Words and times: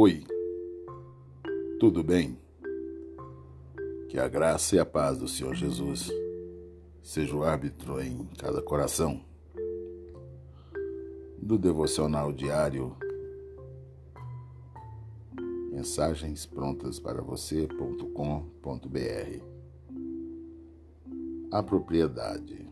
Oi, 0.00 0.24
tudo 1.80 2.04
bem? 2.04 2.38
Que 4.08 4.16
a 4.16 4.28
graça 4.28 4.76
e 4.76 4.78
a 4.78 4.86
paz 4.86 5.18
do 5.18 5.26
Senhor 5.26 5.56
Jesus 5.56 6.08
seja 7.02 7.34
o 7.34 7.42
árbitro 7.42 8.00
em 8.00 8.24
cada 8.38 8.62
coração. 8.62 9.20
Do 11.42 11.58
devocional 11.58 12.32
diário, 12.32 12.96
mensagens 15.72 16.46
prontas 16.46 17.00
para 17.00 17.20
você.com.br. 17.20 18.06
A 21.50 21.60
propriedade. 21.60 22.68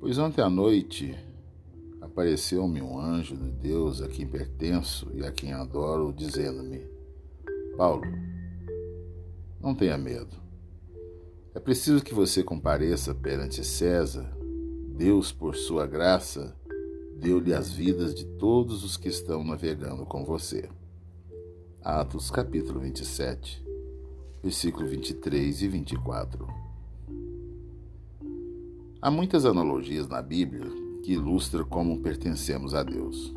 Pois 0.00 0.16
ontem 0.16 0.40
à 0.40 0.48
noite 0.48 1.14
apareceu-me 2.00 2.80
um 2.80 2.98
anjo 2.98 3.36
de 3.36 3.50
Deus 3.50 4.00
a 4.00 4.08
quem 4.08 4.26
pertenço 4.26 5.10
e 5.14 5.24
a 5.24 5.30
quem 5.30 5.52
adoro, 5.52 6.12
dizendo-me: 6.12 6.86
Paulo, 7.76 8.04
não 9.60 9.74
tenha 9.74 9.98
medo. 9.98 10.36
É 11.54 11.60
preciso 11.60 12.02
que 12.02 12.14
você 12.14 12.42
compareça 12.42 13.14
perante 13.14 13.64
César. 13.64 14.30
Deus, 14.96 15.32
por 15.32 15.56
sua 15.56 15.86
graça, 15.86 16.56
deu-lhe 17.16 17.54
as 17.54 17.72
vidas 17.72 18.14
de 18.14 18.24
todos 18.24 18.84
os 18.84 18.96
que 18.96 19.08
estão 19.08 19.42
navegando 19.42 20.04
com 20.06 20.24
você. 20.24 20.68
Atos 21.82 22.30
capítulo 22.30 22.80
27, 22.80 23.64
versículo 24.42 24.86
23 24.86 25.62
e 25.62 25.68
24. 25.68 26.46
Há 29.02 29.10
muitas 29.10 29.46
analogias 29.46 30.06
na 30.06 30.20
Bíblia 30.20 30.79
que 31.02 31.12
ilustra 31.12 31.64
como 31.64 32.00
pertencemos 32.00 32.74
a 32.74 32.82
Deus. 32.82 33.34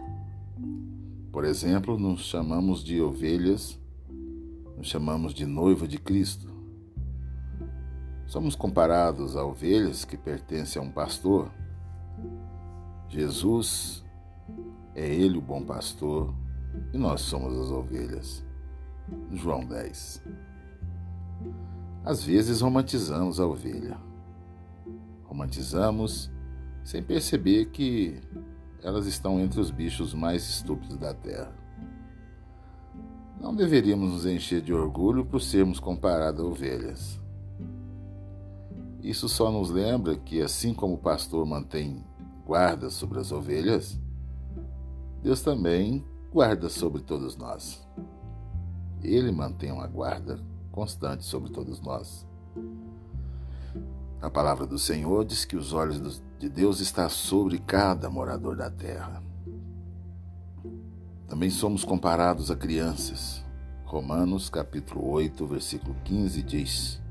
Por 1.32 1.46
exemplo, 1.46 1.98
nos 1.98 2.26
chamamos 2.26 2.84
de 2.84 3.02
ovelhas, 3.02 3.80
nos 4.78 4.88
chamamos 4.88 5.34
de 5.34 5.46
noiva 5.46 5.88
de 5.88 5.98
Cristo. 5.98 6.54
Somos 8.28 8.56
comparados 8.56 9.36
a 9.36 9.44
ovelhas 9.44 10.06
que 10.06 10.18
pertencem 10.18 10.82
a 10.82 10.86
um 10.86 10.92
pastor. 10.92 11.52
Jesus 13.10 14.04
é 14.96 15.08
ele 15.08 15.38
o 15.38 15.42
bom 15.42 15.64
pastor 15.64 16.34
e 16.94 16.98
nós 16.98 17.22
somos 17.22 17.58
as 17.58 17.72
ovelhas. 17.72 18.44
João 19.32 19.66
10. 19.66 20.24
Às 22.04 22.24
vezes 22.24 22.62
romantizamos 22.62 23.40
a 23.40 23.46
ovelha. 23.46 23.98
Romantizamos 25.24 26.33
sem 26.84 27.02
perceber 27.02 27.68
que 27.68 28.20
elas 28.82 29.06
estão 29.06 29.40
entre 29.40 29.60
os 29.60 29.72
bichos 29.72 30.14
mais 30.14 30.48
estúpidos 30.48 30.98
da 30.98 31.14
Terra. 31.14 31.54
Não 33.40 33.56
deveríamos 33.56 34.12
nos 34.12 34.26
encher 34.26 34.62
de 34.62 34.74
orgulho 34.74 35.26
por 35.26 35.42
sermos 35.42 35.80
comparados 35.80 36.44
a 36.44 36.48
ovelhas. 36.48 37.20
Isso 39.02 39.28
só 39.28 39.52
nos 39.52 39.70
lembra 39.70 40.16
que, 40.16 40.42
assim 40.42 40.74
como 40.74 40.94
o 40.94 40.98
pastor 40.98 41.46
mantém 41.46 42.06
guarda 42.46 42.90
sobre 42.90 43.20
as 43.20 43.32
ovelhas, 43.32 44.00
Deus 45.22 45.42
também 45.42 46.06
guarda 46.32 46.70
sobre 46.70 47.02
todos 47.02 47.36
nós. 47.36 47.86
Ele 49.02 49.32
mantém 49.32 49.72
uma 49.72 49.88
guarda 49.88 50.40
constante 50.72 51.26
sobre 51.26 51.52
todos 51.52 51.82
nós. 51.82 52.26
A 54.22 54.30
palavra 54.30 54.66
do 54.66 54.80
Senhor 54.80 55.26
diz 55.26 55.44
que 55.44 55.58
os 55.58 55.74
olhos 55.74 56.00
de 56.44 56.50
Deus 56.50 56.82
estão 56.82 57.10
sobre 57.10 57.58
cada 57.58 58.10
morador 58.10 58.58
da 58.58 58.70
terra. 58.70 59.24
Também 61.26 61.50
somos 61.50 61.86
comparados 61.86 62.52
a 62.52 62.56
crianças. 62.56 63.42
Romanos 63.86 64.50
capítulo 64.50 65.10
8, 65.10 65.48
versículo 65.48 65.96
15 66.04 66.44
diz: 66.44 67.02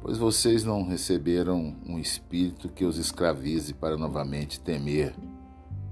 Pois 0.00 0.16
vocês 0.16 0.64
não 0.64 0.86
receberam 0.86 1.76
um 1.86 1.98
espírito 1.98 2.70
que 2.70 2.86
os 2.86 2.96
escravize 2.96 3.74
para 3.74 3.98
novamente 3.98 4.58
temer, 4.58 5.14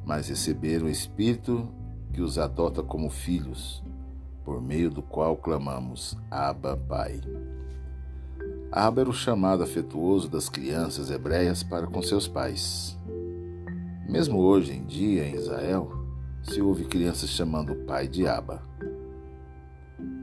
mas 0.02 0.28
receberam 0.28 0.86
o 0.86 0.90
espírito 0.90 1.68
que 2.14 2.22
os 2.22 2.38
adota 2.38 2.82
como 2.82 3.10
filhos, 3.10 3.84
por 4.42 4.62
meio 4.62 4.88
do 4.90 5.02
qual 5.02 5.36
clamamos: 5.36 6.16
Abba, 6.30 6.78
Pai. 6.78 7.20
Abba 8.74 9.02
era 9.02 9.10
o 9.10 9.12
chamado 9.12 9.62
afetuoso 9.62 10.30
das 10.30 10.48
crianças 10.48 11.10
hebreias 11.10 11.62
para 11.62 11.86
com 11.86 12.00
seus 12.00 12.26
pais. 12.26 12.96
Mesmo 14.08 14.38
hoje 14.38 14.72
em 14.72 14.86
dia, 14.86 15.28
em 15.28 15.34
Israel, 15.34 15.92
se 16.42 16.62
ouve 16.62 16.86
crianças 16.86 17.28
chamando 17.28 17.74
o 17.74 17.84
pai 17.84 18.08
de 18.08 18.26
Abba. 18.26 18.62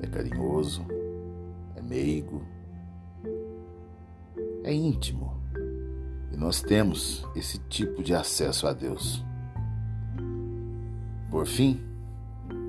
É 0.01 0.07
carinhoso, 0.07 0.83
é 1.75 1.81
meigo, 1.83 2.41
é 4.63 4.73
íntimo. 4.73 5.39
E 6.31 6.35
nós 6.35 6.59
temos 6.59 7.27
esse 7.35 7.59
tipo 7.59 8.01
de 8.01 8.15
acesso 8.15 8.65
a 8.65 8.73
Deus. 8.73 9.23
Por 11.29 11.45
fim, 11.45 11.79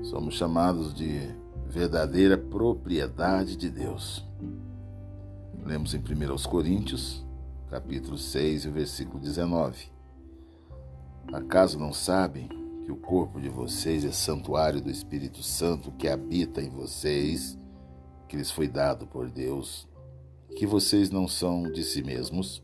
somos 0.03 0.35
chamados 0.35 0.93
de 0.93 1.21
verdadeira 1.67 2.37
propriedade 2.37 3.55
de 3.55 3.67
Deus. 3.67 4.23
Lemos 5.63 5.93
em 5.93 5.99
1 5.99 6.49
Coríntios, 6.49 7.23
capítulo 7.69 8.17
6, 8.17 8.65
versículo 8.65 9.19
19. 9.19 9.91
Acaso 11.31 11.77
não 11.77 11.93
sabem 11.93 12.49
que 12.83 12.91
o 12.91 12.95
corpo 12.95 13.39
de 13.39 13.47
vocês 13.47 14.03
é 14.03 14.11
santuário 14.11 14.81
do 14.81 14.89
Espírito 14.89 15.43
Santo 15.43 15.91
que 15.91 16.07
habita 16.07 16.61
em 16.61 16.69
vocês, 16.69 17.57
que 18.27 18.35
lhes 18.35 18.49
foi 18.49 18.67
dado 18.67 19.05
por 19.05 19.29
Deus, 19.29 19.87
que 20.57 20.65
vocês 20.65 21.11
não 21.11 21.27
são 21.27 21.63
de 21.71 21.83
si 21.83 22.03
mesmos? 22.03 22.63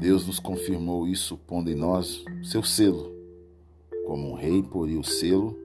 Deus 0.00 0.26
nos 0.26 0.40
confirmou 0.40 1.06
isso 1.06 1.36
pondo 1.36 1.70
em 1.70 1.74
nós 1.74 2.24
seu 2.42 2.62
selo, 2.62 3.12
como 4.06 4.30
um 4.30 4.34
rei 4.34 4.62
poria 4.62 4.98
o 4.98 5.04
selo, 5.04 5.56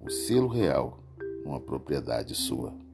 o 0.00 0.10
selo 0.10 0.48
real, 0.48 1.00
numa 1.42 1.60
propriedade 1.60 2.34
sua. 2.34 2.85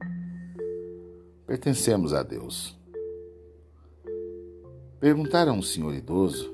Pertencemos 1.53 2.15
a 2.15 2.23
Deus. 2.23 2.75
Perguntaram 4.99 5.53
a 5.53 5.55
um 5.55 5.61
senhor 5.61 5.93
idoso, 5.93 6.51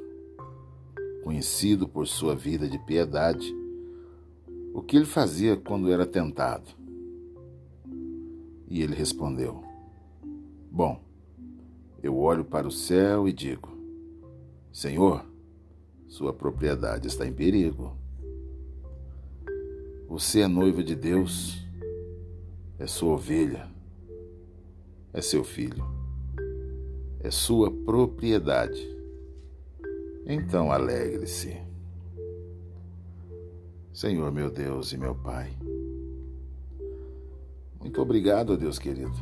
conhecido 1.23 1.87
por 1.87 2.05
sua 2.05 2.35
vida 2.35 2.67
de 2.67 2.77
piedade, 2.79 3.49
o 4.73 4.81
que 4.81 4.97
ele 4.97 5.05
fazia 5.05 5.55
quando 5.55 5.89
era 5.89 6.05
tentado. 6.05 6.69
E 8.67 8.81
ele 8.81 8.93
respondeu: 8.93 9.63
Bom, 10.69 11.01
eu 12.03 12.17
olho 12.17 12.43
para 12.43 12.67
o 12.67 12.71
céu 12.71 13.25
e 13.25 13.31
digo: 13.31 13.69
Senhor, 14.69 15.25
sua 16.09 16.33
propriedade 16.33 17.07
está 17.07 17.25
em 17.25 17.31
perigo. 17.31 17.95
Você 20.09 20.41
é 20.41 20.47
noiva 20.49 20.83
de 20.83 20.93
Deus, 20.93 21.65
é 22.77 22.85
sua 22.85 23.13
ovelha 23.13 23.78
é 25.13 25.21
seu 25.21 25.43
filho, 25.43 25.83
é 27.19 27.31
sua 27.31 27.71
propriedade. 27.71 28.87
Então 30.25 30.71
alegre-se. 30.71 31.57
Senhor 33.93 34.31
meu 34.31 34.49
Deus 34.49 34.93
e 34.93 34.97
meu 34.97 35.13
Pai, 35.13 35.51
muito 37.79 38.01
obrigado, 38.01 38.57
Deus 38.57 38.79
querido, 38.79 39.15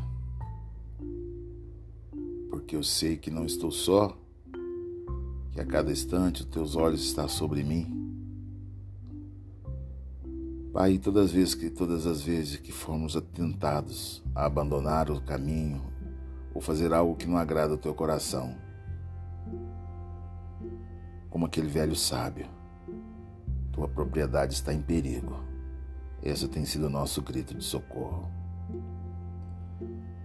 porque 2.49 2.75
eu 2.75 2.83
sei 2.83 3.17
que 3.17 3.31
não 3.31 3.45
estou 3.45 3.71
só, 3.71 4.15
que 5.51 5.59
a 5.59 5.65
cada 5.65 5.91
instante 5.91 6.41
os 6.41 6.47
teus 6.47 6.75
olhos 6.75 7.03
estão 7.03 7.27
sobre 7.27 7.63
mim 7.63 8.06
Pai, 10.77 10.99
todas 10.99 11.25
as 11.25 11.31
vezes 11.31 11.55
que 11.55 11.71
todas 11.71 12.05
as 12.05 12.21
vezes 12.21 12.57
que 12.57 12.71
formos 12.71 13.19
tentados 13.33 14.23
a 14.35 14.45
abandonar 14.45 15.09
o 15.09 15.19
caminho 15.19 15.91
ou 16.53 16.61
fazer 16.61 16.93
algo 16.93 17.15
que 17.15 17.25
não 17.25 17.35
agrada 17.35 17.71
ao 17.71 17.79
teu 17.79 17.95
coração, 17.95 18.55
como 21.31 21.47
aquele 21.47 21.67
velho 21.67 21.95
sábio, 21.95 22.47
tua 23.71 23.87
propriedade 23.87 24.53
está 24.53 24.71
em 24.71 24.79
perigo. 24.79 25.43
Esse 26.21 26.47
tem 26.47 26.63
sido 26.63 26.85
o 26.85 26.91
nosso 26.91 27.23
grito 27.23 27.55
de 27.55 27.63
socorro. 27.63 28.29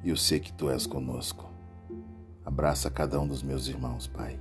E 0.05 0.11
eu 0.11 0.17
sei 0.19 0.39
que 0.39 0.53
tu 0.53 0.69
és 0.69 0.87
conosco. 0.87 1.51
Abraça 2.45 2.91
cada 2.91 3.19
um 3.19 3.27
dos 3.27 3.43
meus 3.43 3.69
irmãos, 3.69 4.07
Pai. 4.07 4.39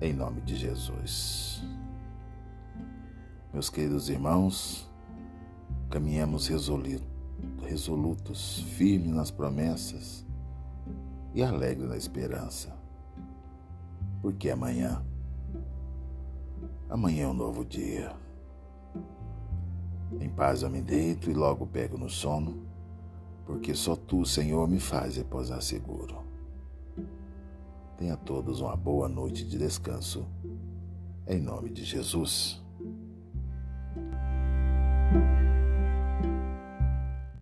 Em 0.00 0.12
nome 0.12 0.40
de 0.42 0.54
Jesus. 0.54 1.64
Meus 3.52 3.70
queridos 3.70 4.08
irmãos, 4.08 4.90
caminhemos 5.88 6.48
resolutos, 7.62 8.60
firmes 8.76 9.14
nas 9.14 9.30
promessas 9.30 10.26
e 11.32 11.42
alegres 11.42 11.88
na 11.88 11.96
esperança, 11.96 12.76
porque 14.20 14.50
amanhã, 14.50 15.02
amanhã 16.90 17.24
é 17.24 17.28
um 17.28 17.34
novo 17.34 17.64
dia. 17.64 18.14
Em 20.20 20.28
paz 20.28 20.62
eu 20.62 20.70
me 20.70 20.82
deito 20.82 21.30
e 21.30 21.34
logo 21.34 21.66
pego 21.66 21.96
no 21.96 22.10
sono, 22.10 22.62
porque 23.46 23.74
só 23.74 23.96
tu, 23.96 24.26
Senhor, 24.26 24.68
me 24.68 24.80
faz 24.80 25.16
repousar 25.16 25.62
seguro. 25.62 26.24
Tenha 27.96 28.16
todos 28.16 28.60
uma 28.60 28.76
boa 28.76 29.08
noite 29.08 29.46
de 29.46 29.56
descanso, 29.56 30.26
em 31.26 31.40
nome 31.40 31.70
de 31.70 31.84
Jesus. 31.84 32.65